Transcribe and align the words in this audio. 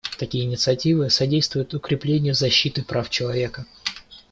Такие 0.17 0.45
инициативы 0.45 1.11
содействуют 1.11 1.75
укреплению 1.75 2.33
защиты 2.33 2.83
прав 2.83 3.11
человека. 3.11 3.67